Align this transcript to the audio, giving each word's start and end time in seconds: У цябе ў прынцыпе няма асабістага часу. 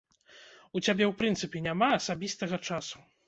У 0.75 0.81
цябе 0.85 1.03
ў 1.07 1.09
прынцыпе 1.19 1.63
няма 1.67 1.91
асабістага 1.99 2.61
часу. 2.71 3.05